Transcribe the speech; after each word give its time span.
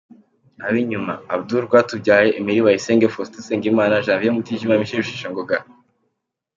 Abinyuma: 0.67 1.13
Abdul 1.35 1.61
Rwatubyaye, 1.67 2.29
Emery 2.39 2.61
Bayisenge, 2.65 3.07
Faustin 3.13 3.39
Usengimana, 3.41 4.03
Janvier 4.05 4.33
Mutijima, 4.35 4.79
Michel 4.81 5.01
Rusheshangoga,. 5.01 5.57